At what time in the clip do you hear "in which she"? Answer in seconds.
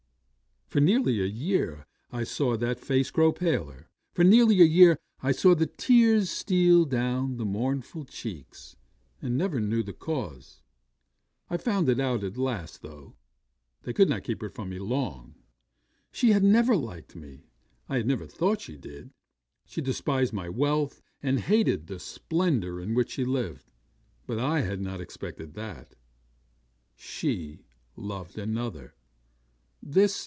22.79-23.25